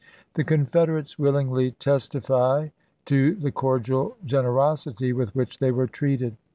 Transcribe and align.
The 0.33 0.43
Confederates 0.43 1.19
willingly 1.19 1.69
testify 1.73 2.69
to 3.05 3.35
the 3.35 3.51
cordial 3.51 4.17
gen 4.25 4.45
erosity 4.45 5.13
with 5.13 5.35
which 5.35 5.59
they 5.59 5.69
were 5.71 5.85
treated. 5.85 6.37